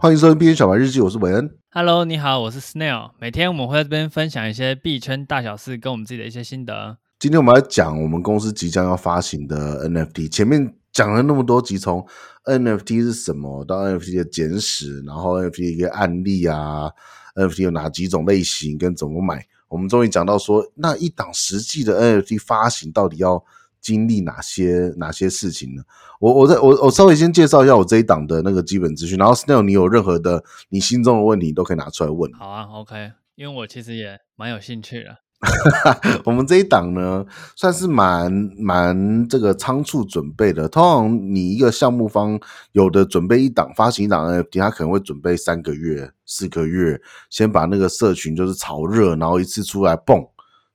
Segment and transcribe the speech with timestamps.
[0.00, 1.58] 欢迎收听币圈小白日记，我是韦恩。
[1.72, 3.10] Hello，你好，我是 Snail。
[3.18, 6.96] 每天我们会在这边分享一些币圈大小事，跟我们自己的一些心得。
[7.18, 10.30] 今天我们来讲我们公司即将要发行的 NFT。
[10.30, 12.06] 前面讲了那么多集，从
[12.44, 16.88] NFT 是什么到 NFT 的简史，然后 NFT 的一个案例啊
[17.34, 23.44] ，NFT 有哪几种类型跟怎么买，我们终于讲到说，那一档实际的 NFT 发行到底要
[23.80, 25.82] 经历哪些哪些事情呢？
[26.20, 32.32] 我我在我我稍微先介绍一下我这一档的那个基本资讯，然后 Snail 你有任何的你心中的问题都可以拿出来问。
[32.32, 35.16] 好啊，OK，因为我其实也蛮有兴趣的。
[36.24, 40.68] 我们这一档呢，算是蛮蛮这个仓促准备的。
[40.68, 42.40] 通常你一个项目方
[42.72, 50.26] 有的准备一档发行一档 NFT，他可能会准备三个月、四个月，先把那个社群就是炒热，然后一次出来蹦，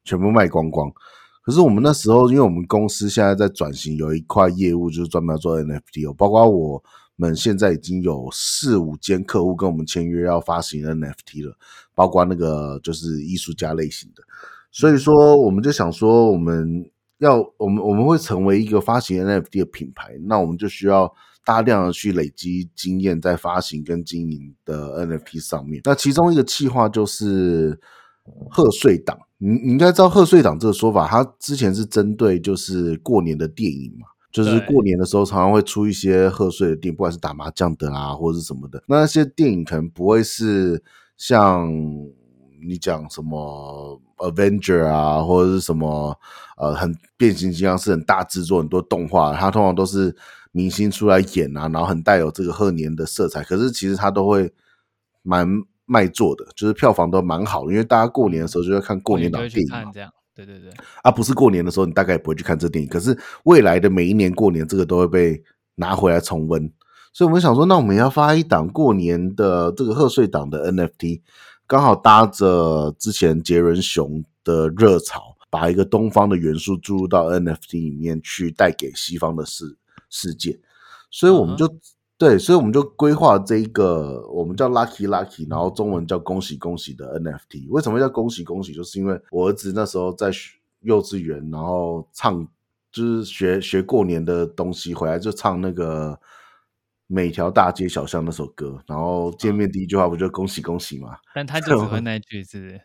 [0.06, 0.90] 全部卖光光。
[1.44, 6.82] 可是我们那时候，因为我们公司现在在转型，有一块业务就是专门要做 NFT 哦，包括我
[7.18, 11.58] 们现在已经有四五间客户跟我们签约要发行 NFT 了，
[11.94, 14.24] 包括那个就是艺术家类型的，
[14.72, 21.14] 所以说我们就想说，我们要我们我们会成为一个发行 NFT 的品牌，那我们就需要
[21.46, 25.82] 大量的去累积经验在发行跟经营的 NFT 上面。
[25.84, 27.78] 那其中一个计划就是
[28.50, 29.20] 贺岁档。
[29.46, 38.82] 你你应该知道贺岁档这个说法，它之前是针对就是过年的电影嘛，就是过年的时候常常会出一些贺岁的电影，不管是打麻将的啊，或者是什么的。
[38.88, 40.82] 那那些电影可能不会是
[41.18, 41.70] 像
[42.66, 46.18] 你讲什么 Avenger 啊，或者是什么
[46.56, 50.16] 呃很变形金刚是很大制作很多动画，它通常都是
[50.54, 53.44] 明星出来演啊，然后很带有这个贺年的色彩。
[53.44, 54.54] 可是其实它都会
[55.22, 55.64] 蛮。
[55.94, 59.92] 卖座的，就是票房都蛮好的，因为大家过年的时候就要看过年档电影嘛。
[59.94, 60.72] 这样，对对对。
[61.04, 62.90] 啊，不是过年的时候，你大概也不会去看这电影。
[62.90, 65.40] 可是未来的每一年过年，这个都会被
[65.76, 66.68] 拿回来重温。
[67.14, 71.22] 所以我们想说，那我们要发一档过年的这个贺岁档的 NFT，
[71.68, 79.78] 刚好搭着之前杰伦熊的热潮，把一个东方的元素注入到 NFT 里面去，带给西方的世
[80.10, 80.60] 世界。
[81.12, 81.68] 所以我们就。
[82.24, 82.30] Uh-huh.
[82.30, 87.68] 对，所以我们就规划这一个，我们叫 Lucky Lucky，然后中文叫恭喜恭喜的 NFT。
[87.70, 88.74] 为什么叫恭喜恭喜？
[88.74, 90.32] 就是因为我儿子那时候在
[90.82, 92.48] 幼稚园，然后唱
[92.92, 96.18] 就是学学过年的东西，回来就唱那个
[97.08, 101.18] 每条大街小巷那首歌，然后见面第一句话不就恭喜恭喜嘛？
[101.36, 102.80] 但他就只会 那句是，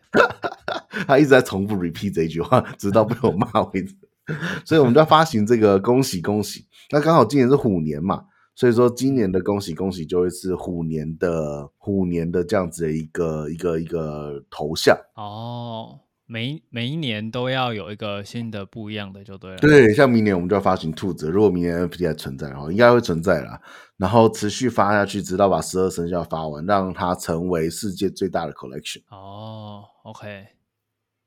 [1.07, 3.95] 他一直在重复 repeat 这一句话，直到被我骂为止。
[4.63, 6.67] 所以我们就要发行这个恭喜恭喜。
[6.91, 8.25] 那刚好今年是虎年嘛。
[8.59, 16.01] 所以说，今年的恭喜恭喜就会是虎年的虎年的这样子的一个一个一个头像哦。
[16.25, 19.57] 每每一年都要有一个新的不一样的就对了。
[19.59, 23.61] 对，像明年我们就要发行兔子，如果明年 NFT 还存在的话，应该会存在啦。
[23.95, 29.01] 然后持续发下去，直到把十二生肖发完，让它成为世界最大的 collection。
[29.09, 30.47] 哦，OK。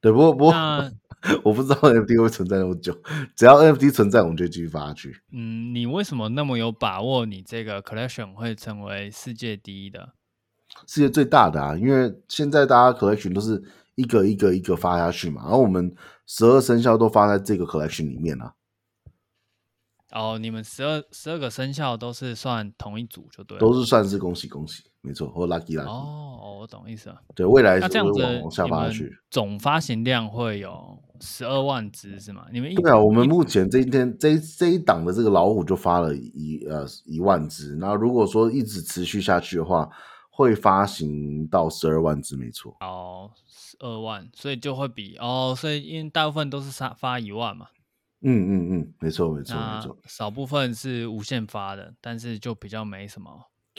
[0.02, 0.52] 对，不过不过。
[1.44, 2.96] 我不知道 NFT 会存在那么久，
[3.36, 5.16] 只要 NFT 存在，我们就继续发下去。
[5.32, 7.24] 嗯，你为什么那么有把握？
[7.26, 10.14] 你这个 collection 会成为世界第一的，
[10.86, 11.76] 世界最大的啊？
[11.76, 13.62] 因为现在大家 collection 都是
[13.94, 15.94] 一个一个一个发下去嘛，然后我们
[16.26, 18.52] 十二生肖都发在这个 collection 里面啊。
[20.12, 25.88] 哦，你们十二十二个生肖都是算同一组就对了，都是算是恭喜恭喜，没错，或 lucky lucky。
[25.88, 27.20] 哦，我懂意思了。
[27.34, 32.46] 对，未来那这样子往下发下去，总发行量会有十二万只是吗？
[32.52, 39.88] 你们对啊，我们目前这一天这一这一档的这个老虎就发了一呃一万只，那如果说一直持续下去的话，
[40.30, 42.76] 会发行到十二万只，没错。
[42.80, 47.66] 哦，十二万，所以就会比哦，所以因为大部分都是发发一万嘛。
[48.22, 53.30] 嗯嗯嗯，没错没错没错，少部分是无限发的，但是就比较没什么。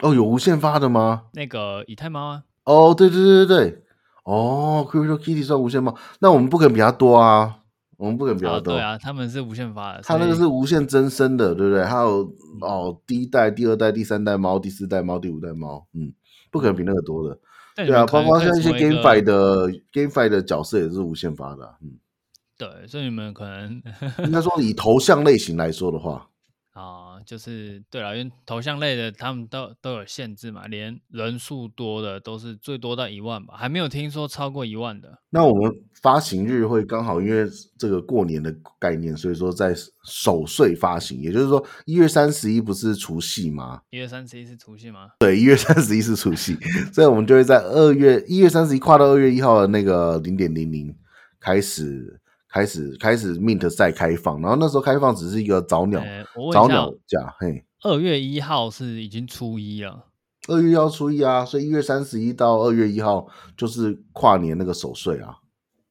[0.01, 1.23] 哦，有无限发的吗？
[1.33, 2.43] 那个以太猫啊？
[2.65, 3.83] 哦，对对对对对，
[4.23, 7.59] 哦，Crypto Kitty 算无限猫，那我们不可能比它多啊，
[7.97, 8.73] 我们不可能比它多。
[8.73, 8.75] 哦。
[8.75, 11.85] 对啊，他们是无限发的，它那个是无限增生的，对不对？
[11.85, 16.13] 还有哦，第一代、第二代、第三代猫、第四代猫、第五代猫，嗯，
[16.51, 17.39] 不可能比那个多的。
[17.75, 21.97] 对啊，包括像一些 GameFi 的 GameFi 的角色也是无限发的，啊，嗯。
[22.57, 23.81] 对，所以你们可能
[24.25, 26.29] 应该说以头像类型来说的话，
[26.73, 35.19] 啊，就是对了，因为头像类的他们都都有限制嘛，连人数多的都是最多到一万吧，还没有听说超过一万的。
[35.29, 35.71] 那我们
[36.01, 37.47] 发行日会刚好因为
[37.77, 39.75] 这个过年的概念，所以说在
[40.05, 43.81] 守岁发行，也就是说一月三十一不是除夕吗？
[43.91, 45.09] 一月三十一是除夕吗？
[45.19, 46.55] 对，一月三十一是除夕，
[46.93, 50.95] 所以我们就会在二月一月三十一跨到二月一号的那个零点零零
[51.39, 52.19] 开始。
[52.53, 56.23] 开始开始 Mint 再开放，然后那时候开放只是一个早鸟，欸、
[56.53, 57.33] 早鸟价。
[57.39, 60.05] 嘿，二月一号是已经初一了。
[60.47, 63.27] 二月要初一啊，所以一月三十一到二月一号
[63.57, 65.33] 就是跨年那个守岁啊。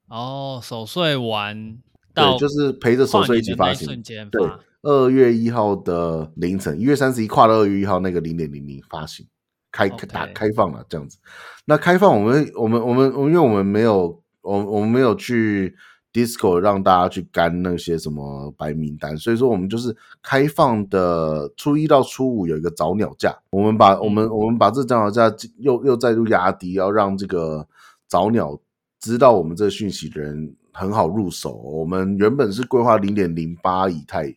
[0.07, 1.79] 哦，守岁完
[2.15, 3.89] 到对，就是陪着守岁一起发行。
[3.89, 4.49] 瞬间对，
[4.83, 9.27] 二月一号的凌晨，一月三十一跨到二月一号那个零点零零发行，
[9.73, 11.19] 开打开放了这样子。
[11.65, 15.75] 那开放我们我们我们因为我们没有我我们没有去。
[16.13, 27.67] Discord 让大家去干那些什么白名单，所以说我们就是开放的初一到初五有一个早鸟价，我们把我们我们把这早鸟价又又再度压低，要让这个
[28.07, 28.61] 早鸟
[29.01, 31.55] 知道我们这个讯息的人很好入手。
[31.55, 34.35] 我们原本是规划零点零八以太，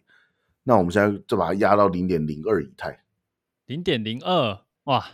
[0.63, 3.01] 那我们现在就把它压到零点零二以太，
[3.65, 5.05] 零点零二哇。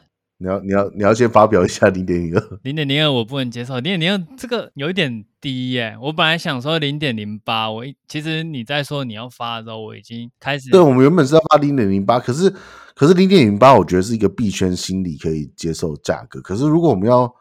[0.41, 5.95] 你要你要你要先发表一下零点零二， 零点零二我不能接受，零点零二这个有一点低耶。
[6.01, 10.71] 我本来想说零点零八，我其实你在说你要发的时候，我已经开始。
[10.71, 12.51] 对，我们原本是要发零点零八，可是
[12.95, 16.41] 可是零点零八，我觉得是一个币圈心理可以接受价格。
[16.41, 17.31] 可是如果我们要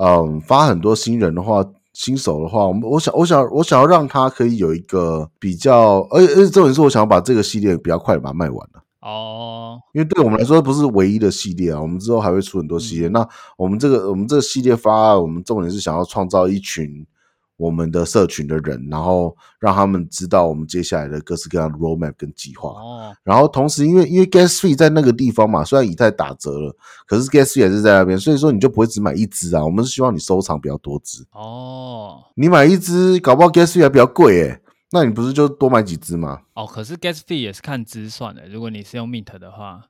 [0.00, 1.62] 嗯发很多新人的话，
[1.92, 8.81] 新手的话，我们我想我想我想要让他可以有一个比较，而且而且重点是我想要把这个系列比较快把它卖完了。
[9.02, 13.08] 哦，因为对我们来说不是唯一的系列啊，我们之后还会出很多系列。
[13.08, 17.04] 嗯、那我们这个我们这个系列发，我们重点是想要创造一群
[17.56, 22.70] 我们的社群的人，然后让他们知道我们接下来的各式各样的 roadmap 跟计划。
[22.70, 26.76] 哦，然后同时因为因为 gas fee 在那个地方嘛，虽然以太打折了，
[27.06, 31.24] 可是 gas fee 还是在那边，所以说你就不会只买一只啊，我们是希望你收藏比较多只。
[31.32, 34.61] 哦，你买一只，搞不好 gas fee 还比较贵诶、欸。
[34.92, 36.42] 那你不是就多买几只吗？
[36.52, 38.46] 哦，可是 gas fee 也是看支算的。
[38.48, 39.88] 如果你是用 mint 的话，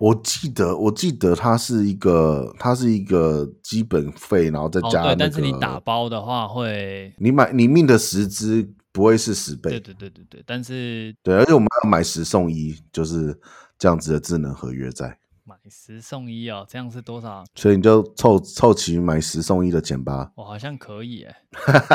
[0.00, 5.14] 我记得我记得它是一个它是一个基本费，然后再加、那。
[5.14, 9.72] 对，但是你打包的话会，你买你 mint 十只不会是十倍。
[9.72, 13.38] 对对对对对，但是对，而且我们要买十送一，就是
[13.78, 15.18] 这样子的智能合约在。
[15.48, 17.42] 买十送一哦，这样是多少？
[17.54, 20.30] 所以你就凑凑齐买十送一的钱吧。
[20.34, 21.34] 我好像可以哎。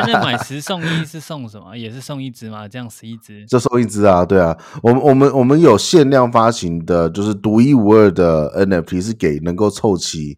[0.07, 1.77] 那买十送一是送什么？
[1.77, 2.67] 也是送一只吗？
[2.67, 4.25] 这样十一只就送一只啊？
[4.25, 10.35] 对啊，我们我们我们有限量发行的，就是独一无二的 NFT，是给能够凑齐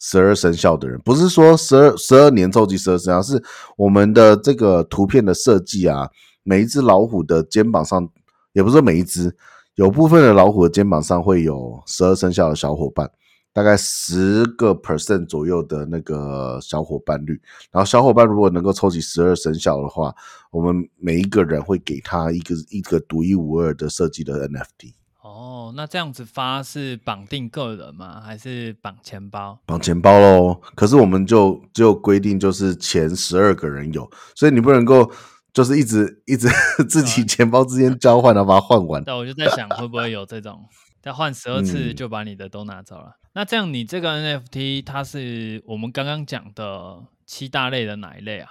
[0.00, 1.00] 十二生肖的人。
[1.04, 3.40] 不是说十二十二年凑齐十二生肖，是
[3.76, 6.10] 我们的这个图片的设计啊，
[6.42, 8.08] 每一只老虎的肩膀上，
[8.54, 9.36] 也不是说每一只。
[9.76, 13.10] 有部分的老虎的肩膀上会有十二生肖的小伙伴，
[13.52, 17.38] 大概十个 percent 左右的那个小伙伴率。
[17.70, 20.14] 然后小伙伴如果能够凑齐十二生肖的话，
[20.50, 24.94] 我们每一个人会给他一个一个独一无二的设计的 NFT。
[25.20, 28.22] 哦，那这样子发是绑定个人吗？
[28.24, 29.58] 还是绑钱包？
[29.66, 30.58] 绑钱包喽。
[30.74, 35.10] 可是我们就就规定就是前十二个人有，所以你不能够。
[35.56, 36.50] 就是一直一直
[36.86, 39.02] 自己钱包之间交换，然后把它换完。
[39.06, 40.60] 那我就在想，会不会有这种，
[41.00, 43.06] 再换十二次就把你的都拿走了？
[43.06, 48.50] 嗯、那这样你这个 NFT 它是我们刚刚讲的七大类的哪一类啊？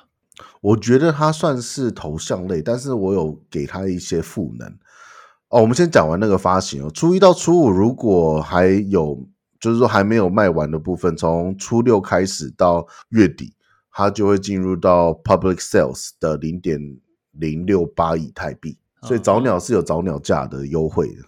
[0.62, 4.68] 我觉得它算是头像类，但是我有给它一些赋能。
[5.50, 6.90] 哦，我们先讲完那个发行哦。
[6.90, 9.24] 初一到初五，如果还有
[9.60, 13.55] 就是说还没有卖完的部分，从初六开始到月底。
[13.98, 16.78] 它就会进入到 public sales 的零点
[17.32, 21.22] 零六八以太币，所以早鸟是有早鸟价的优惠的。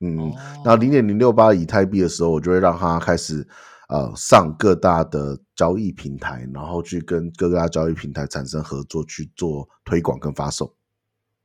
[0.00, 0.30] 嗯，
[0.62, 3.48] 那零点零六八以太币的时候，我就会让它开始
[3.88, 10.74] 呃上各大的交易平台，然后去跟各大交易平台产生合作，去做推广跟发售。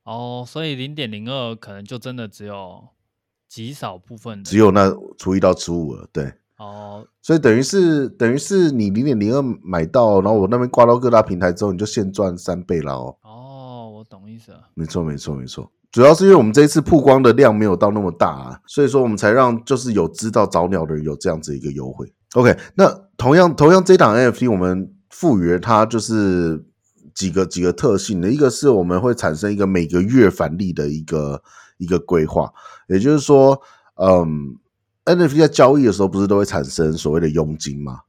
[0.04, 2.90] 哦，所以零点零二可能就真的只有
[3.48, 6.34] 极少部分，只有那初一到初五了，对。
[6.60, 13.16] 哦，所以等于是等于是你零点零二买到，然后我那边挂到各大平台之后，你就现赚三倍了哦。
[13.24, 14.60] 哦，我懂意思了。
[14.74, 15.72] 没错，没错，没错。
[15.90, 22.12] 主要是因为我们这一次曝光的量没有到那么大啊，所以说我们才让就是有知道早鸟的人有这样子一个优惠。
[22.34, 26.66] OK，那同样同样这档 NFT 我们赋予它就是
[27.16, 31.42] 几个几个特性的，一个是我们会产生一个每个月返利的一个
[31.78, 32.52] 一个规划，
[32.90, 33.62] 也就是说，
[33.96, 34.58] 嗯。
[35.16, 38.02] NFT 在交易的时候，不是都会产生所谓的佣金吗？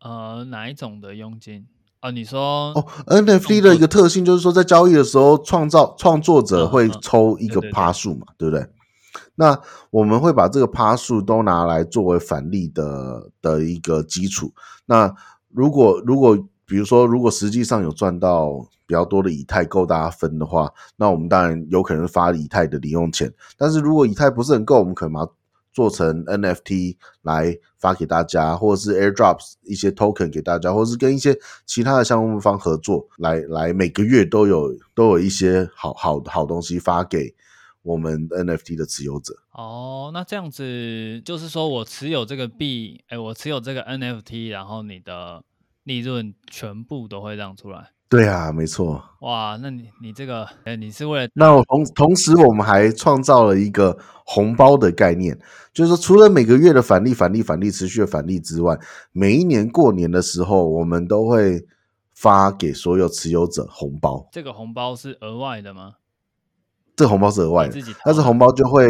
[0.00, 1.66] 呃，哪一种的佣金？
[2.00, 8.66] 啊，你说哦，NFT 的一个特性就是说，在交易的时候，创造创作者会抽一个趴数嘛，对不对？
[9.36, 9.58] 那
[9.90, 14.52] 我们会把这个趴数都拿来作为返利的的一个基础。
[14.84, 15.14] 那
[15.48, 23.32] 如果如果比如说，如果实际上有赚到比较多的以太够大家分的话，那我们当然有可能发以太的零用钱。
[23.56, 25.26] 但是如果以太不是很够，我们可能把
[25.76, 37.34] 做成 NFT 来发给大家，或者是 AirDrops 一些 Token 给大家，或者是跟一些其他的项目方合作，来来每个月都有都有一些好好好东西发给
[37.82, 39.34] 我们 NFT 的持有者。
[39.52, 45.44] 哦，那这样子就是说我持有这个币，哎，我持有这个 NFT，然后你的
[45.84, 47.90] 利润全部都会让出来。
[48.08, 49.02] 对啊，没错。
[49.20, 55.36] 哇，那你你这个，哎，你是为了那我同同时，我们还创造了一个红包的概念，
[55.72, 58.78] 就是说，除了每个月的返利、返利、返利持续的返利之外，
[59.10, 61.66] 每一年过年的时候，我们都会
[62.14, 64.28] 发给所有持有者红包。
[64.30, 65.94] 这个红包是额外的吗？
[66.94, 68.88] 这个红包是额外的，但是红包就会。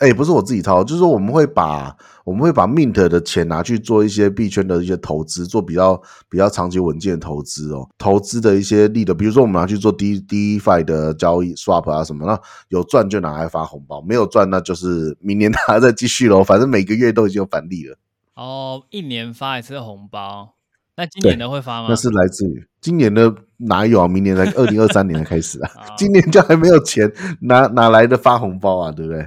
[0.00, 7.86] 哎、欸，不是我自己掏，就是说我们会把我们会把 Mint 的钱拿去做一些币圈的一些投资，做比较比较长期稳健的投资哦。
[7.98, 16.42] 投资的一些利的，比如说我们拿去做 D DeFi 的交易 Swap 啊什么，那有赚就拿来发红包，没有赚那就是明年 大家再继续喽。
[16.42, 17.98] 反正每个月都已经有返利了。
[18.36, 20.54] 哦，一年发一次红包，
[20.96, 21.88] 那今年的会发吗？
[21.90, 24.08] 那是来自于今年的哪有啊？
[24.08, 28.90] 明年才二零二三年才开始啊， 今年就还没有钱，哪哪来的发红包啊？
[28.90, 29.26] 对不对？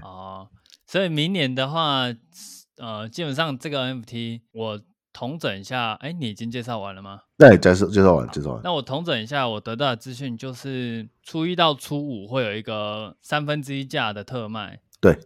[0.94, 2.04] 所以明年的话，
[2.78, 4.80] 呃，基本上这个 NFT 我
[5.12, 7.22] 统整一下，哎，你已经介绍完了吗？
[7.36, 8.62] 对，介绍介绍完，介绍完。
[8.64, 15.18] 那我统整一下，我得到的资讯就是初一到初五会有一个三分之一价的特卖，对。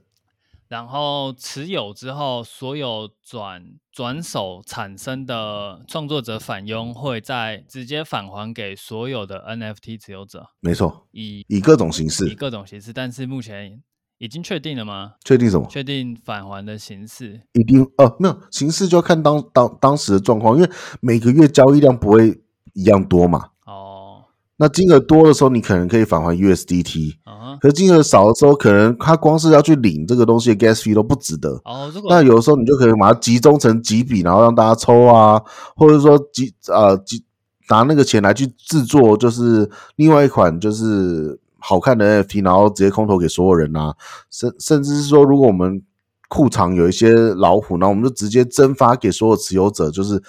[0.69, 10.47] 然后持有之后，所有转转手产生的创作者返佣会再直接返还给所有的 NFT 持有者。
[10.61, 13.83] 没错，以以各种形式，以各种形式，但是目前。
[14.19, 15.13] 已经确定了吗？
[15.23, 15.67] 确定什么？
[15.69, 17.41] 确定返还的形式。
[17.53, 20.69] 一定呃，没有形式就要看当当当时的状况，因为
[21.01, 22.41] 每个月交易量不会
[22.73, 23.49] 一样多嘛。
[23.65, 24.23] 哦。
[24.57, 27.17] 那金额多的时候，你可能可以返还 USDT。
[27.25, 27.57] 啊。
[27.61, 31.51] 可是金额少的时候，可能他光是要去领这个东西的 gas fee 都不值得。
[31.65, 31.91] 哦。
[32.09, 35.39] 那有的时候你就可以把它集中成几笔，然后让大家抽啊，
[35.75, 37.23] 或者说集呃集
[37.69, 41.39] 拿那个钱来去制作，就是另外一款就是。
[41.59, 43.95] 好看的 NFT，然后直接空投给所有人啊，
[44.29, 45.81] 甚甚至是说，如果我们
[46.27, 50.21] 库藏有一些老虎，那我们就直接增发给所有持有者，就是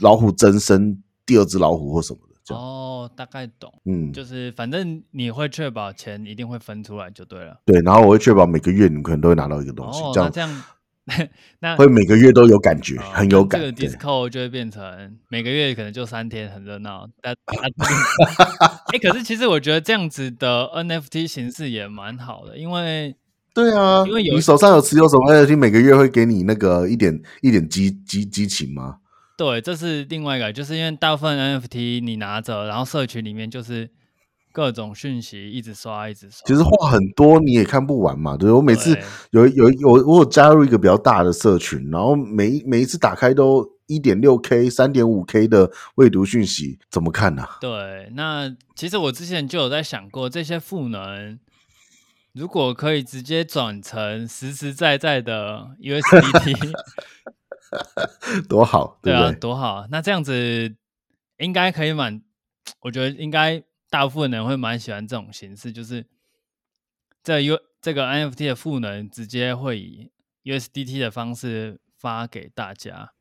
[0.00, 2.54] 老虎增生第二只老虎或什么的。
[2.54, 7.60] 哦，大概懂，嗯，就是反正你会确保钱一定会分出来就对了。
[7.64, 10.62] 对，然后我会确保每个月你们可能都会拿到一个东西，哦、这样这样。
[11.60, 13.60] 那会每个月都有感觉，哦、很有感。
[13.60, 14.82] 这个 Discord 就会变成
[15.28, 17.08] 每个月可能就三天，很热闹。
[17.22, 17.56] 但 哎、
[18.92, 23.14] 欸，可是其实我觉得这样子的 NFT 形式也蛮好的，因为
[23.54, 28.96] 对啊，因为有你手上有持有什么 NFT，每个月会给你那个一点一点激激激情吗？
[29.36, 33.90] 对，这是另外一个，就是因为大部分 NFT 你拿着，然后社群里面就是。
[34.56, 36.40] 各种讯息一直刷，一直刷。
[36.46, 38.38] 其实话很多，你也看不完嘛。
[38.38, 38.98] 对，我每次
[39.32, 47.58] 有有有我有加入一个比较大的社群，然后每每一次打开都一点六 K、三点五 K 的未读讯息，怎么看呢、啊？
[47.60, 51.38] 对，那其实我之前就有在想过，这些赋能
[52.32, 56.72] 如果可以直接转成实实在在的 USDT，
[58.48, 59.86] 多好，对啊，对对多好。
[59.90, 60.74] 那这样子
[61.36, 62.22] 应该可以满，
[62.80, 63.62] 我觉得应该。
[63.88, 66.06] 大部分人会蛮喜欢这种形式，就是
[67.22, 70.10] 这 U 这个 NFT 的赋能直接会以
[70.44, 73.12] USDT 的方式发给大家。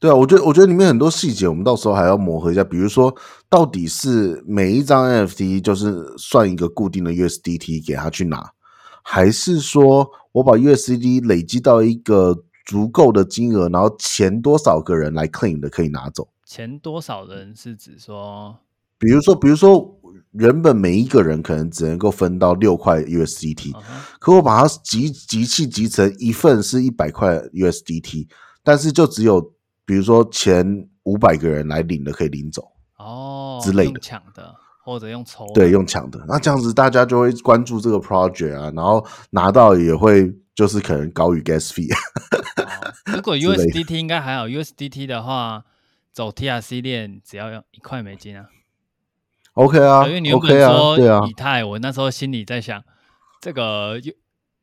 [0.00, 2.62] 对啊，我觉得我觉得里面很多细节，我们到时候还要磨合一下。
[2.62, 3.12] 比如说，
[3.48, 8.52] 到底是每一张 NFT 就是算一个固定的 USDT 给他去拿，
[9.02, 16.28] 还是说我把 USDT 累积到一个足够的金额，然后前多少个人来 claim 的可以拿走？
[16.44, 18.60] 前多少人是指说？
[18.98, 19.96] 比如说，比如说，
[20.32, 23.82] 原本每一个人可能只能够分到六块 USDT，、uh -huh.
[24.18, 28.28] 可我把它集集气集成一份是一百块 USDT，
[28.62, 29.40] 但是就只有
[29.86, 32.62] 比如说前五百个人来领的可以领走
[32.98, 41.90] 哦之类的，抢的或者用抽，对，用抢的，那这样子大家就会关注这个 project 啊，然后拿到也会就是可能高于 gas fee。
[41.94, 45.64] 哦、如果 USDT 应该还好，USDT 的话
[46.12, 48.46] 走 TRC 链只要用一块美金啊。
[49.58, 52.80] OK 啊，因为你又不能说对啊，以太，我那时候心里在想，
[53.40, 53.98] 这个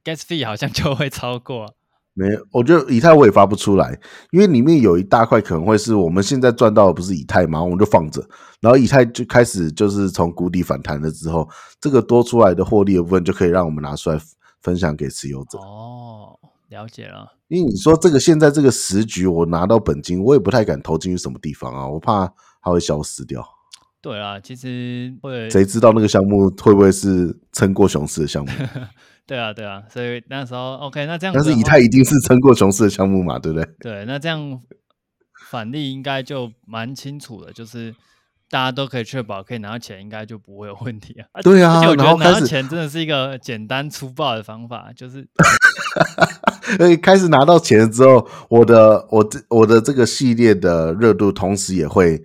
[0.06, 1.76] gas fee 好像 就会超过。
[2.14, 4.00] 没，我觉得以太我也发不出来，
[4.32, 8.26] 因为里面有一大块可能会是我们现在赚到的不是以太嘛，我们就放着，
[8.62, 11.46] 然后以太就开始就是从谷底反弹了之后，
[11.82, 14.18] 这个多出来的获利的部分就可以让我们拿出来
[14.62, 15.58] 分享给持有者。
[15.58, 17.34] 哦，了解了。
[17.50, 23.46] 因为你说这个现在这个时局，我拿到本金，我也不太敢投进去什么地方啊，我怕它会消失掉。
[24.06, 28.52] 对啊，其实会谁知道那个项目会不会是撑过熊市的项目？
[29.26, 33.68] 对啊，对啊，所以那时候 OK，那这样，但是以太一定是撑过熊市的项目嘛，对不对？
[33.80, 34.60] 对，那这样
[35.50, 37.96] 反例应该就蛮清楚的，就是。
[38.48, 41.42] 大家都可以确保可以拿到钱，应该就不会有问题啊。
[41.42, 45.28] 对啊，而且我觉得拿到始钱真的是一个简单粗暴的方法，就是。
[46.78, 52.22] 所以开始拿到钱之后，我的我这我的这个系列的热度同时也会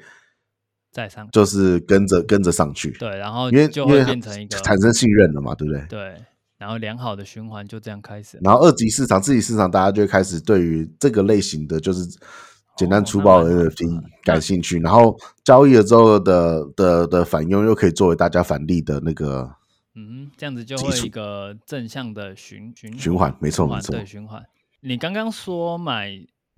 [0.91, 2.91] 再上，就是跟着跟着上去。
[2.99, 5.87] 对，然后因为就会变成一个产生信任了嘛，对不对？
[5.89, 6.17] 对，
[6.59, 8.39] 然后良好的循环就这样开始。
[8.43, 12.05] 然后二级市场、次级市场，大家就会开始对于这个类型的就是
[12.77, 14.79] 简单粗暴的 NFT 感兴趣。
[14.81, 19.51] 然后交易了之后的的的反佣又可以作为大家返利的那个。
[19.97, 24.41] 嗯，这样子就会一个正向的循循循环，没错没错，对循环。
[24.83, 26.13] 你刚刚说买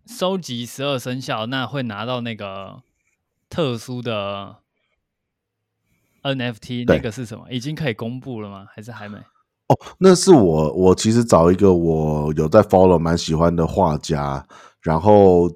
[0.06, 2.82] 收集十二生肖，那会拿到那个
[3.52, 4.56] 特殊的
[6.22, 7.44] NFT，那个是什么？
[7.50, 8.66] 已经可以公布了吗？
[8.74, 9.18] 还是还没？
[9.18, 14.46] 哦，那是我我其实找一个我有在 follow 蛮喜欢的画家，
[14.80, 15.50] 然后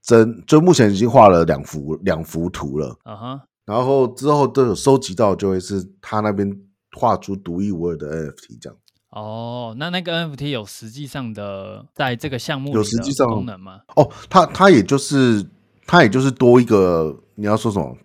[0.00, 6.58] 真就目前已经画了两幅两幅图了，啊哈，然后之后都有收集到，就会是他那边。
[6.96, 8.78] 画出独一无二的 NFT，这样
[9.10, 9.74] 哦。
[9.76, 13.80] 那那个 NFT 有实际上的在这个项目有实际上功能吗？
[13.96, 15.44] 哦，它它也就是
[15.88, 17.96] 它也就是多一个你要说什么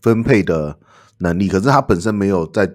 [0.00, 0.78] 分配的
[1.18, 2.70] 能力，可是它本身没有在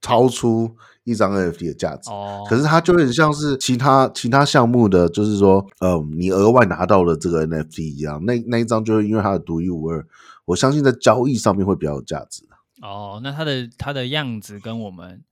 [0.00, 2.44] 超出一张 NFT 的价值哦。
[2.48, 10.06] 可是它就有点像是其他其他项目的，就是说，嗯、呃，你额外拿到了这个 NFT 一样，那那一张就是因为它的独一无二，
[10.44, 12.42] 我相信在交易上面会比较有价值。
[12.82, 15.22] 哦，那它的它的样子跟我们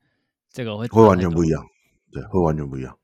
[0.50, 1.66] 这个会会完全不一样，
[2.11, 2.97] 对，会完全不一样。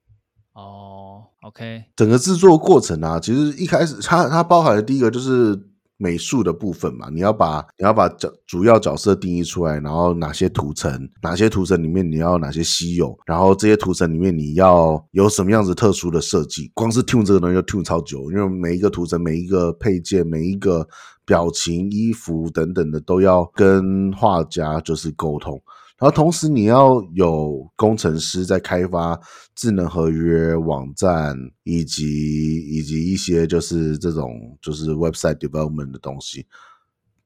[0.53, 5.55] 哦，OK，整个制作过程啊，其实一开始它它包含的第一个就是
[6.01, 20.89] 美术的部分嘛，你要把你要把角主要角色定义出来，然后哪些图层，哪些图层里面你要哪些稀有，然后这些图层里面你要有什么样子特殊的设计，光是 tune 这个东西就 tune 超久，因为每一个图层、每一个配件、每一个。
[21.27, 25.63] 表情、衣服等等的都要跟画家就是沟通，
[26.01, 29.21] 然后同时你要有工程师在开发
[29.55, 36.47] 智能合约网站，以及以及一些就是这种就是 website development 的东西。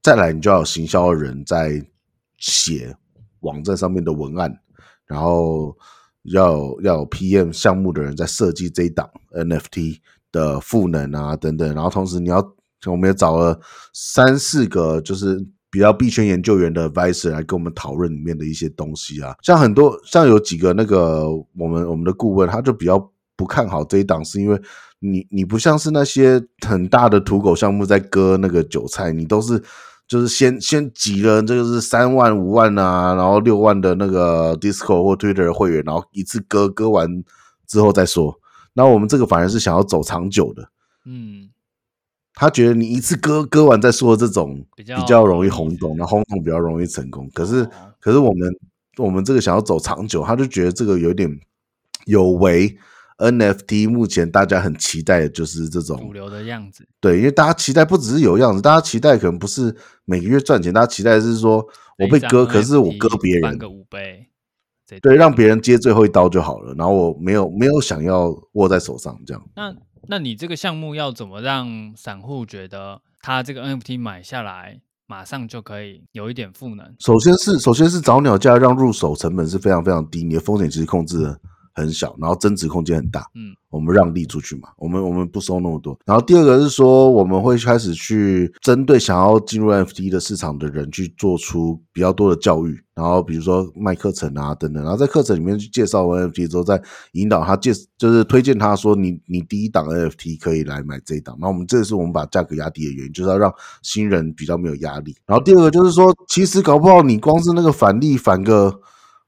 [0.03, 1.81] 再来，你就要有行销的人在
[2.39, 2.95] 写
[3.41, 4.59] 网站上面的文案，
[5.07, 5.77] 然后
[6.25, 10.01] 要要有 PM 项目的人在设计这一档 NFT
[10.33, 12.55] 的赋能啊等等，然后同时你要。
[12.87, 13.59] 我们也找了
[13.95, 15.43] 三四个，就是
[15.75, 19.35] 比较币圈研究员的 vice 来跟我们讨论里面的一些东西啊。
[19.43, 24.63] 像很多，像有几个那个我们我们的顾问，他就比较不看好这一档，是因为
[25.01, 29.61] 你你不像是那些很大的土狗项目在割那个韭菜，你都是
[30.07, 37.25] 就是先先挤了这个是三万五万啊，然后六万的那个 d i s c o 或 Twitter 会员，然后一次割割完
[37.67, 38.33] 之后再说。
[38.75, 40.69] 那我们这个反而是想要走长久的，
[41.05, 41.51] 嗯。
[42.35, 47.31] 他觉得你一次割割完再说，这种比较容易轰动，那轰动比较容易成功。
[47.33, 47.65] 可是，
[48.01, 48.53] 可是我们
[48.97, 51.31] 我们这个想要走长久，他就觉得这个有点
[52.07, 52.77] 有违
[53.19, 56.85] NFT 目前大家很期待的就是这种主流的样子。
[56.99, 61.65] 对，因为大家期待不只是有样子，大家期待可能不是每个月赚钱，大家期待是说
[61.99, 64.27] 我被割，可是我割别人翻个五倍，
[65.01, 66.75] 对，让别人接最后一刀就好了。
[66.75, 69.43] 然后我没有没有想要握在手上这样。
[69.55, 69.73] 那
[70.09, 76.95] 那你这个项目要怎么让散户觉得他这个 NFT 买下来马上就可以有一点赋能？
[76.99, 81.41] 首先是首先是找鸟价，让入手成本是非常非常低，你的风险其实控制的
[81.75, 83.27] 很小，然后增值空间很大。
[83.35, 85.99] 嗯，我们让利出去嘛，我们我们不收那么多。
[86.07, 96.81] 然后第二个是说，我们会开始去针对想要进入 NFT 的市场的人去做出比较多的教育，然后比如说卖课程啊等等，然后在课程里面去介绍 NFT 之后，再
[97.13, 101.37] 引导他介就是推荐他说你你第一档 NFT 可以来买这一档。
[101.41, 105.17] 那我们这是我们把价格压低的原因，就是要让新人比较没有压力。
[105.27, 108.81] 然后第二个就是说，其实搞不好你光是那个返利返个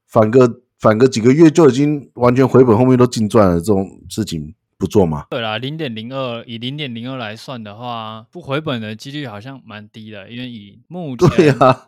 [0.06, 0.60] 返个。
[0.78, 5.26] 反个几个月就已经完全回本，后面都净赚了，这种事情不做吗？
[5.30, 11.86] 对啦，零点零二以零点零二来算的话，不回本的几率好像蛮低的，因为以目前 对啊。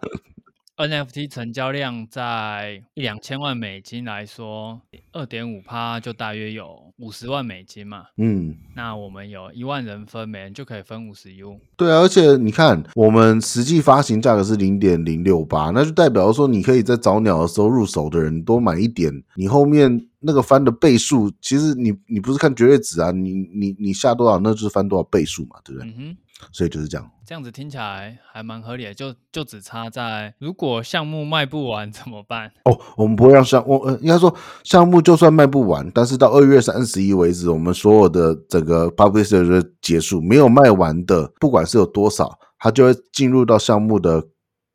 [0.79, 8.05] NFT 成交量在一两千万美金来说，二点五趴就大约有五十万美金嘛。
[8.17, 11.59] 嗯，那我们有一万人分，每人就可以分五十 U。
[11.77, 25.91] 对啊，而且你看，我们实际发行价格是零点零六八，那就代表说，你可以在早鸟的时候入手的人多买一点，你后面那个翻的倍数，其实你你不是看绝对值啊，你你你下多少，那就是翻多少倍数嘛，对不对？
[25.91, 26.17] 嗯哼。
[26.53, 32.51] 所以就是这样，这样子听起来还蛮合理的，就就只差在如果项目卖不完怎么办？
[32.65, 44.23] 哦，我们不会让项我，呃，应该说项目就算卖不完，但是到二月三十一为止，我们所有的整个 publisher 就结束，没有卖完的，不管是有多少，它就会进入到项目的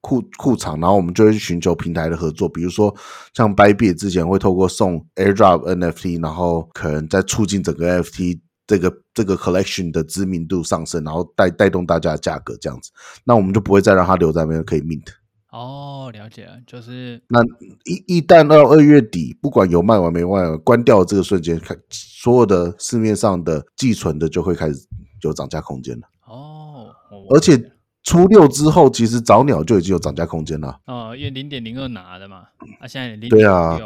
[0.01, 2.93] 库库藏，然后我们就会去寻求平台的合作，比如说
[3.33, 12.91] 像 Bybit 之前会透过送 AirDrop NFT，然后可能在促进整个 NFT 这个这个 collection 的知名度上升，然后带带动大家的价格这样子，
[13.23, 15.05] 那我们就不会再让它留在那边可以 mint。
[15.51, 17.43] 哦，了解了，就是那
[17.85, 24.87] 一一旦到二月底，不管有卖完没卖完，关掉的这个瞬间，看所有的市面上的寄存的就会开始
[25.21, 26.07] 有涨价空间了。
[26.27, 26.89] 哦，
[27.29, 27.71] 而且。
[28.05, 30.77] 初六之后，其实早鸟就已经有涨价空间了。
[30.87, 32.39] 哦，因为零点零二拿的嘛，
[32.81, 33.79] 啊，现在零点对啊，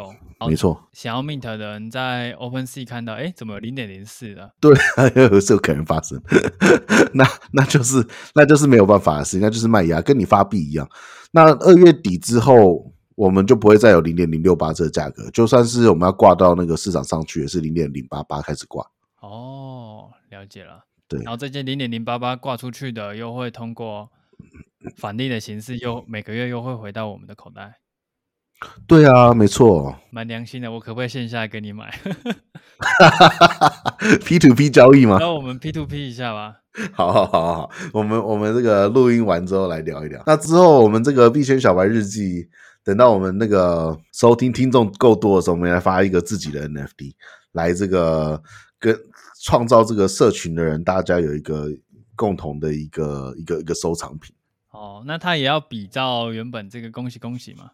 [0.46, 0.88] 没错。
[0.92, 4.52] 想要 mint 的人在 OpenSea 看到，哎，怎么有零点零四的？
[4.60, 4.72] 对，
[5.30, 6.22] 有时候可能发生。
[7.14, 10.88] 那那就是那就是没有办法的事情，那就是卖压，跟你发币一样。
[11.32, 18.86] 那二月底之后，我们就不会再有零点零六八这个价格，就算是我们要挂到那个市场上去，也是零点零八八开始挂。
[19.20, 20.84] 哦，了解了。
[21.08, 24.08] 对，然后这件零点零八八挂出去的，又会通过
[24.96, 27.80] 返利的形式，又每个月又会回到我们的口袋。
[28.86, 30.70] 对啊，没错，蛮良心的。
[30.72, 31.92] 我可不可以线下给你买？
[34.24, 35.18] P to P 交易吗？
[35.20, 36.56] 那我们 P to P 一下吧。
[36.92, 40.22] 好好好好，我们我们这个录音完之后来聊一聊。
[40.26, 42.48] 那之后我们这个币圈小白日记，
[42.84, 47.14] 等到我们那个收听听众够多的时候，我们来发一个自己的 NFT，
[47.52, 48.42] 来这个
[48.78, 48.98] 跟。
[49.40, 51.68] 创造这个社群的人，大家有一个
[52.16, 54.34] 共同的一个一个一个收藏品。
[54.70, 57.70] 哦，那他也要比照原本这个恭喜恭喜嘛？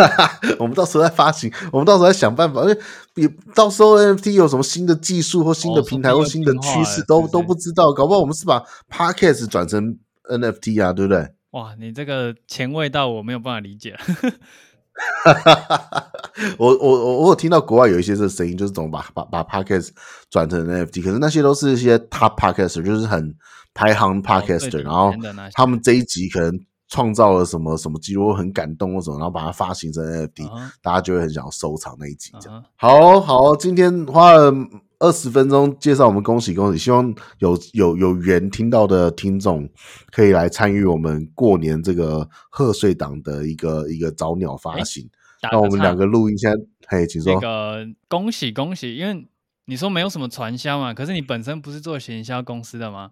[0.60, 2.60] 我们到时候再发行，我们到时候再想办法。
[2.62, 2.78] 因为
[3.14, 7.92] 比到时候 NFT 有什么新的技术或新的平台或新的趋势，都都不知道。
[7.92, 11.28] 搞不好我们是把 Podcast 转成 NFT 啊，对不对？
[11.52, 13.96] 哇，你这个前卫到我没有办法理解。
[15.24, 16.12] 哈哈哈哈
[16.56, 19.88] 我我我我有听到国外有一些这个声音，就是怎么把把把 podcast
[20.30, 23.34] 转成 NFT，可是那些都是一些 top podcaster，就是很
[23.74, 25.12] 排行 podcaster，、哦、然后
[25.52, 26.58] 他们这一集可能
[26.88, 30.70] 创造了什么什么记录，很感动或什么，然后把它发行成 NFT，、uh -huh.
[30.80, 32.60] 大家就会很想要收藏那一集这样。
[32.60, 32.66] Uh -huh.
[32.76, 34.54] 好好，今天花了。
[35.00, 39.68] 二十分钟介绍我们恭喜恭喜，希望有有有缘听到的听众
[40.10, 45.06] 可以来参与我们过年这个贺岁档的一个一个早鸟发行。
[45.42, 46.56] 那我们两个录音现在，
[46.88, 47.34] 嘿，请说。
[47.34, 49.28] 那个恭喜恭喜，因为
[49.66, 53.10] 你说没有什么传销嘛，可是你本身不是做行销公司的吗？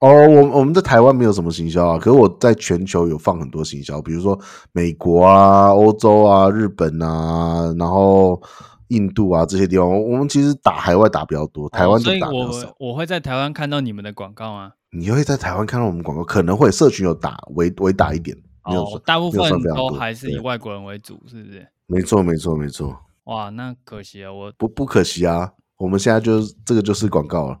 [0.00, 4.38] 哦，我我们在台湾没有什么行销啊，可是我在全球有放很多行销，比如说
[4.72, 8.40] 美国啊、欧洲啊、日本啊，然后。
[8.88, 12.74] 印度啊，这些地方，我们其实打海外打比较多，台湾就打比较少。
[12.78, 14.72] 我会在台湾看到你们的广告吗？
[14.92, 18.34] 你会在台湾看到我们广告，可能会社群有打，微微打一点。
[18.64, 21.68] 哦，大部分都还是以外国人为主，是不是？
[21.86, 22.98] 没错，没错，没错。
[23.24, 27.58] 哇，那可惜啊，我不不可惜啊，我们现在就这个就是广告了，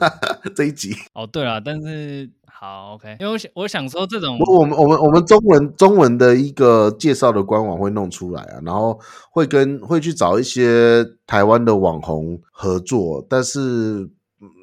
[0.54, 0.94] 这一集。
[1.14, 2.30] 哦，对了，但是。
[2.62, 14.10] 好，OK，因为我想，我想说这种，我们我们我们中文中文的一个介绍的官网会弄出来啊，然后会跟会去找一些台湾的网红合作，但是，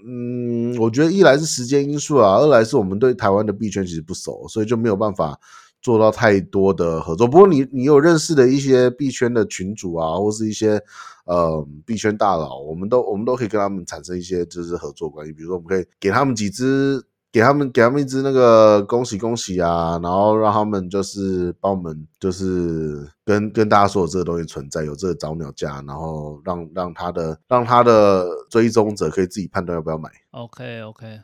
[0.07, 5.39] 嗯，我觉得一来是时间因素啊，二来是我们对台湾的币圈其实不熟，所以就没有办法
[5.87, 7.25] 做到太多的合作。
[7.25, 10.81] 不过你你有认识的一些币圈的群主啊，或是一些
[11.25, 17.01] 呃币圈大佬，我们都我们都可以跟他们产生一些就是合作关系，比如说我们可以给他们几支。
[17.29, 30.09] 给他们给他们一支那个恭喜恭喜啊，然后让他们就是帮我们就是跟跟大家说有这个东西存在，有这个早鸟价，然后让让他的让他的追踪者可以自己判断要不要买。
[30.31, 31.19] OK OK，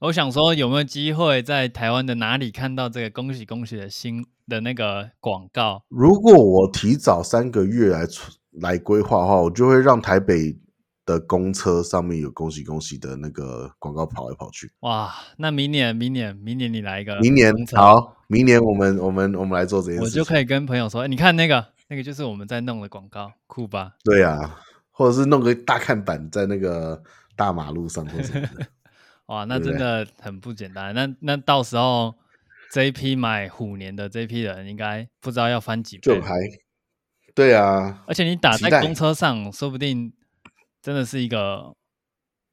[0.00, 5.82] 我想说有没有机会在台湾的哪里看到这个恭喜恭喜的新的那个广告？
[5.88, 8.06] 如果我提早三个月来
[8.60, 10.58] 来规划的话，我就会让台北。
[11.08, 14.70] 的公车上面有恭喜恭喜的那个广告跑来跑去。
[14.80, 23.92] 哇，那明年明年明年你来一个，明年好，明年我们我们我们来做这件事，我就可以跟朋友说，欸、你看那个那个就是我们在弄的广告，酷吧？
[24.04, 24.58] 对啊，
[24.90, 27.02] 或者是弄个大看板在那个
[27.34, 28.66] 大马路上或什么的。
[29.28, 30.94] 哇，那真的很不简单。
[30.94, 32.14] 那那到时候
[32.70, 36.02] 这一批买虎年的这一批人，应该不知道要翻几倍。
[36.02, 36.34] 就还
[37.34, 40.12] 对啊，而且你打在公车上，说不定。
[40.80, 41.74] 真的是一个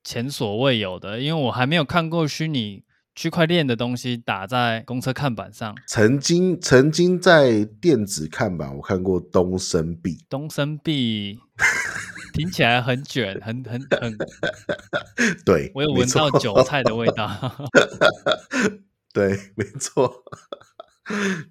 [0.04, 2.84] 前所未有的，因为我还没有看过虚拟
[3.14, 5.74] 区块链的东西打在公车看板上。
[5.88, 11.40] 曾经，曾经在电子看板我看过东升币，东升币
[12.36, 14.17] 听起来很卷，很很很，
[15.45, 17.30] 对，我有闻到韭菜的味道。
[19.13, 20.24] 对，没错。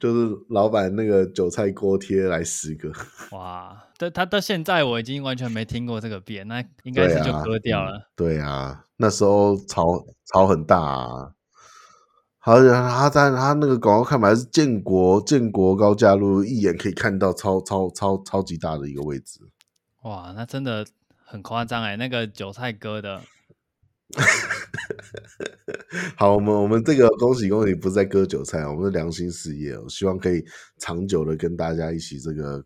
[0.01, 2.90] 就是老板那个韭菜锅贴来十个，
[3.31, 3.85] 哇！
[3.97, 8.11] 但他到现在我已经完全没听过这个币，那应该是就割掉了。
[8.16, 11.35] 对啊，对啊，那时候炒炒很大啊，
[12.40, 19.38] 好像他在他那个广告看板是建国建国高架路，一眼可以看到超超超超级大的一个位置。
[20.05, 20.87] 哇，那真的
[21.25, 23.23] 很夸张哎，那个韭菜割的。
[26.17, 30.45] 好，我们我们这个恭喜恭喜，不是在割韭菜，我们是良心事业，我希望可以
[30.79, 32.62] 长久的跟大家一起这个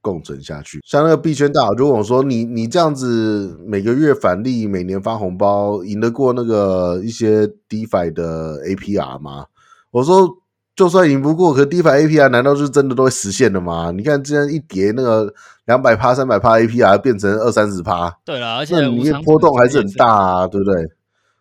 [0.00, 0.78] 共存下去。
[0.86, 9.46] 像那个币圈大佬就问我说：“你你这样子每个月返利，每年发红包，赢得过那个一些 DeFi 的 APR 吗？”
[9.90, 10.38] 我说。
[10.78, 13.90] 就算赢不过，可 DeFi APR 难道是真的都会实现的吗？
[13.90, 20.84] 你看，这样一叠那个两百趴、三百趴 APR 变成二三十趴，对啦，而且里面波动还是很大啊，对不对？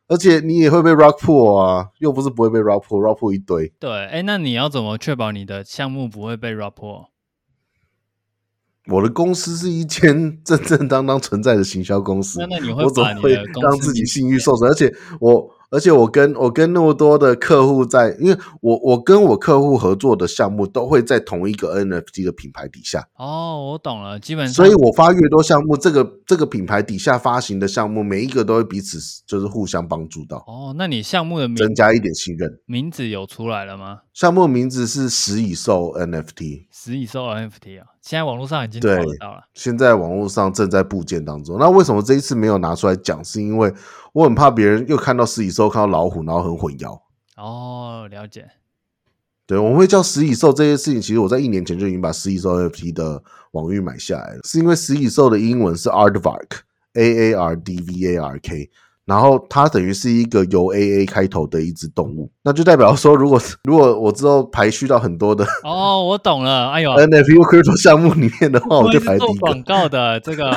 [0.08, 3.72] 而且你也会被 Rug Pull 啊，又不是不会被 Rug Pull，Rug Pull 一堆。
[3.80, 7.06] 对，哎、欸，那你要怎么确保你的项目不会被 Rug Pull？
[8.88, 14.68] 我的公司是一间正正当当存在的行销公司，那那你会我怎么会让自己信誉受损？
[14.68, 15.52] 而且我。
[15.70, 23.08] 而且我跟我跟那么多的客户在，因为我我跟我客户合作的项目都会在同一个 NFT 的品牌底下。
[23.18, 30.38] 哦，我懂了，基本上，所以我发越多项目，这个这个品牌底下发行的项目，每一个都会彼此就是互相帮助到。
[30.48, 34.00] 哦，那你项目的名增加一点信任，名字有出来了吗？
[34.14, 39.44] 项目名字是食蚁兽 NFT，食蚁兽 NFT 啊，现在网络上已经找得到了。
[39.54, 41.58] 现在网络上正在部件当中。
[41.60, 43.22] 那为什么这一次没有拿出来讲？
[43.22, 43.74] 是因为
[44.14, 46.98] 我很怕别人又看到食蚁兽，看到老虎，然后很混淆。
[47.36, 48.50] 哦，了解。
[49.46, 51.02] 对，我们会叫食蚁兽这些事情。
[51.02, 58.70] 其实我在一年前就已经把食蚁兽 NFT 的网域买下来了，是因为食蚁兽的英文是 Aardvark，A A R D V A R K。
[59.08, 69.40] 然后它等于是一个由 A A 开头的一只动物，那就代表说，如果 如果我之后排序到很多的哦，我懂了，哎呦， NFT Crypto 项目里面的话，我就排第一个。
[69.40, 70.52] 广告的 这个，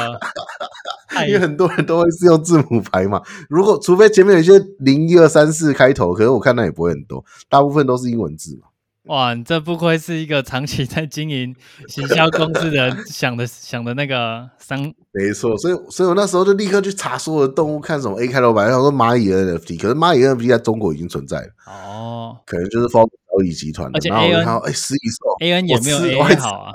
[1.29, 8.67] 因为很多人都会是用字母排嘛，如果除非前面有一些零一二三四开头，可是我看那也不会很多，大部分都是英文字嘛。
[9.05, 11.57] 哇，你这不愧是一个长期在经营
[11.89, 14.79] 行销公司的人想的想的那个商，
[15.13, 26.73] 没错，所以所以我那时候就立刻去查所有的动物，看什么 A 开头版，然后说蚂蚁 NFT，可是蚂蚁 NFT 在中国已经存在了，哦，可能就是方交易集团的，然后我就看到哎，食蚁兽，AN 也没有 A 好啊，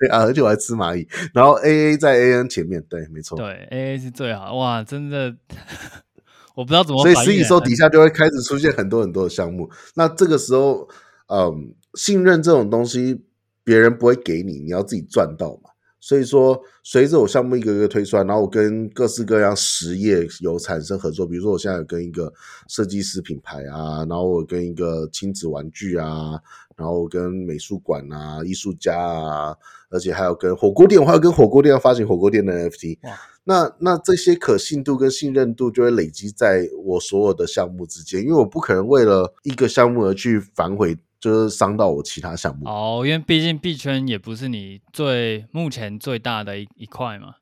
[0.00, 5.36] 对啊，而且我还吃蚂蚁，然后 AA 在 AN 前面，对，没错，对，AA 是最好，哇，真的，
[6.56, 10.88] 我不知道怎么，所以食蚁兽底下就会开始出现很多很多的项目，那这个时候。
[11.28, 13.22] 嗯，信任这种东西，
[13.64, 15.70] 别人不会给你，你要自己赚到嘛。
[16.00, 22.32] 所以说，随着我项目一个一个推出来，然后我跟各式各样实业有产生合作，比如说我现在有跟一个
[22.68, 26.40] 设计师品牌啊，然后我跟一个亲子玩具啊，
[26.76, 29.56] 然后我跟美术馆啊、艺术家啊，
[29.90, 32.98] 而且还有跟火锅店，我还有跟火锅店要发行火锅店的 NFT。
[33.42, 40.96] 那那这些可信度跟信任度就会累积在我所有的项目之间，因为我不可能为了一个项目而去反悔。
[41.20, 47.34] 就是伤到我其他项目哦，因为毕竟币圈也不是你最目前最大的一一块嘛。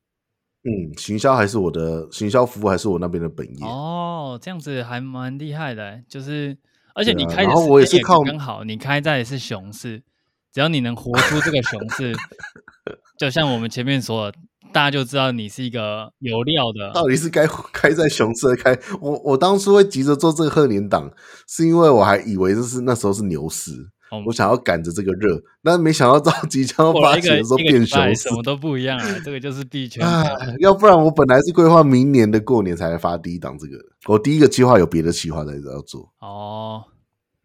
[0.62, 6.56] 嗯，行销还是我的行销服务还是我那边的本业哦，这样子还蛮厉害的，就是
[6.94, 10.02] 而且你开的然后我也是靠刚好，你开在的是熊市，
[10.52, 12.12] 只要你能活出这个熊市，
[13.18, 14.38] 就像我们前面说的。
[14.72, 16.92] 大家就知道你是一个有料的。
[16.92, 18.78] 到底是该 开在熊市开？
[19.00, 21.10] 我我当初会急着做这个贺年档，
[21.48, 23.72] 是因为我还以为这是那时候是牛市，
[24.10, 29.20] 哦、我想要赶着这个热，但没想到到即将发起的时候变熊市，什么都不一样啊！
[29.24, 30.06] 这个就是币圈。
[30.60, 36.12] 要不然我本来是规划明年的过年才来发第一档这个，我第一个计划有别的计划在要做。
[36.20, 36.84] 哦，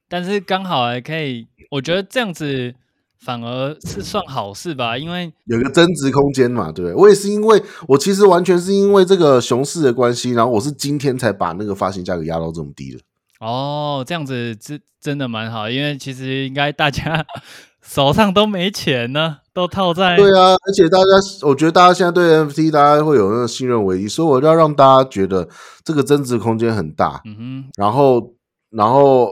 [0.09, 2.75] 但是刚好还可以，我觉得这样子。
[3.23, 6.95] 反而是算好事吧，因为有一个增值空间嘛，对不对？
[6.95, 12.99] 我也是因为我其实完全是因为这个熊市的关系，然后我是今天才把那个发行价格压到这么低的。
[13.39, 17.23] 哦，这样子真真的蛮好，因为其实应该大家
[17.81, 20.17] 手上都没钱呢，都套在。
[20.17, 25.47] 对啊，而且大家，我觉得大家现在对 NFT 大家会有那个信任危机，所以我要让大家觉得
[25.83, 27.21] 这个增值空间很大。
[27.25, 28.33] 嗯哼，然后，
[28.71, 29.29] 然后。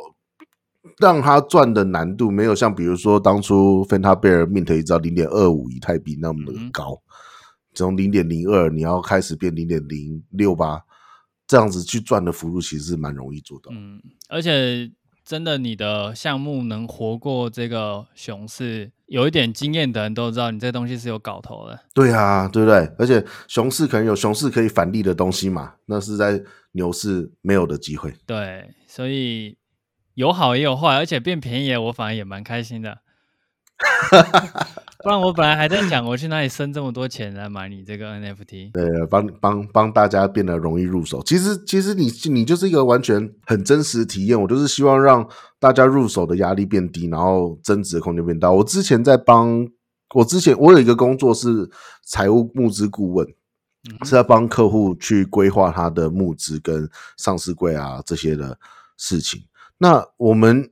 [0.99, 7.01] 让他赚的难度没有像比如说当初 Phanta Bear mint 一兆零点二五以太币那么的高，
[7.73, 10.83] 从零点零二你要开始变零点零六八，
[11.47, 13.71] 这样子去赚的幅度其实是蛮容易做到。
[13.71, 14.91] 嗯，而且
[15.23, 21.79] 真的你的项目能活过这个熊市，有一点经验的人都知道你这东西是有搞头的。
[21.93, 22.79] 对啊，对不对？
[22.97, 28.13] 而且熊市可能有熊市可以返利的东西嘛，那是在牛市没有的机会。
[28.25, 29.59] 对，所以。
[30.19, 32.97] 有好也有坏，而且变便宜，我反而也蛮开心的。
[35.01, 38.73] 不然我本来还在想，我去哪里生这么多钱来买你这个 NFT？
[38.73, 41.23] 对，帮帮帮大家变得容易入手。
[41.23, 44.41] 其实其实你你就是一个完全很真实的体验。
[44.41, 45.25] 我就是希望让
[45.58, 48.51] 大家入手的压力变低，然后增值的空间变大。
[48.51, 49.65] 我之前在帮
[50.13, 51.69] 我之前我有一个工作是
[52.03, 53.25] 财务募资顾问，
[54.03, 58.60] 是在帮客户去规划他的募资跟上市柜啊这些的
[58.97, 59.41] 事情。
[59.79, 60.69] 那我们。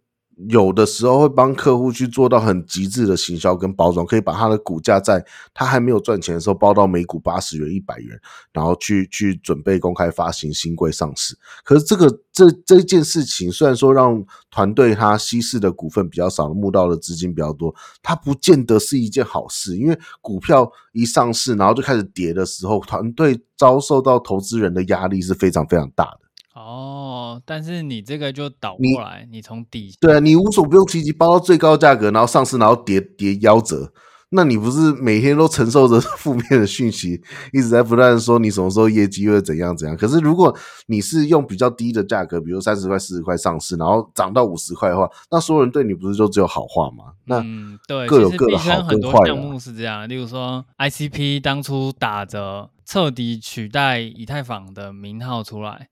[0.49, 8.15] 有的时候会帮客户去做到很极致的行销跟包装，可以把他的股价在他还没有赚钱的时候包到每股八十元、一百元，
[8.53, 11.35] 然后去去准备公开发行新贵上市。
[11.63, 19.75] 可是这个这这件事情，虽然说让团队他稀释的股份比较少，募到的资金比较多，它不见得是一件好事。
[19.75, 26.26] 因为股票一上市，然后就开始跌的时候，团队遭受到投资人的压力是非常非常大的。
[26.57, 33.93] 哦，但是你这个就倒过来，你从底下对啊，你无所不用其极，包到最高价格，然后上市，然后跌跌夭折，
[34.29, 37.21] 那你不是每天都承受着 负面的讯息，
[37.53, 39.95] 一直在不断说你什么时候业绩会怎样怎样？
[39.95, 40.53] 可是如果
[40.87, 47.13] 你是用比较低的价格，比如三十块、四十块上市，然后涨到五十块的话，那所有人对你不是就只有好话吗？
[47.25, 49.27] 那嗯，对，各有各的好跟坏。
[49.27, 55.89] 项目是这样，例如说 ICP 当初打着彻底取代以太坊的名号出来。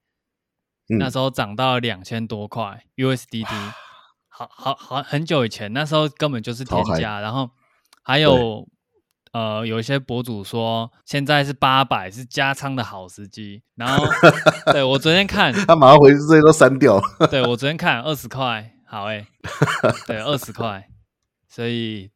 [0.88, 3.46] 那时候涨到两千多块 USDT，
[4.30, 7.20] 好好好，很久以前，那时候根本就是天价。
[7.20, 7.50] 然后
[8.04, 8.68] 还有
[9.32, 13.64] 呃，有一些博主说现在是八百，是加仓的好时机。
[13.76, 14.06] 然后
[14.72, 17.02] 对我昨天看，他马上回去这些都删掉。
[17.32, 19.28] 对我昨天看二十块，好哎、欸，
[20.06, 20.88] 对二十块，
[21.50, 22.12] 所以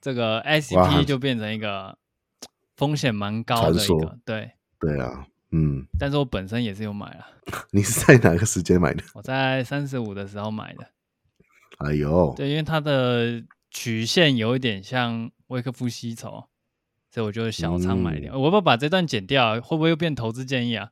[0.00, 1.96] 这个 ICP 就变成一个
[2.76, 5.26] 风险蛮高的一个，对对啊。
[5.50, 7.26] 嗯，但是我本身也是有买了。
[7.72, 9.02] 你是在哪个时间买的？
[9.14, 10.86] 我在三十五的时候买的。
[11.78, 16.44] 哎呦，对，因为它的曲线有一点像威克夫西筹，
[17.10, 18.34] 所以我就小仓买掉。
[18.34, 19.58] 嗯、我要不要把这段剪掉？
[19.58, 20.90] 会不会又变投资建议啊？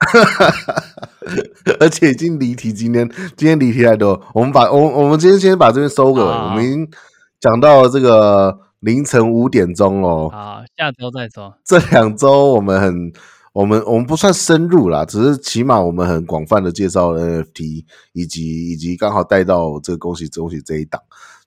[1.78, 4.22] 而且已经离题，今天今天离题太多。
[4.32, 6.30] 我们把我我们今天先把这边收个尾。
[6.30, 6.90] 我们已经
[7.38, 10.30] 讲到了这个凌晨五点钟哦。
[10.32, 11.58] 好，下周再说。
[11.64, 13.12] 这两周我们很。
[13.52, 21.02] 我们我们不算深入啦，只是起码我们很广泛的介绍 NFT，以及以及刚好带到这个恭喜恭喜这一档。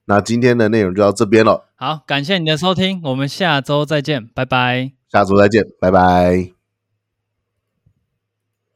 [0.06, 1.66] 那今天的内容就到这边了。
[1.76, 4.92] 好，感谢你的收听，我们下周再见，拜拜。
[5.10, 6.53] 下周再见，拜拜。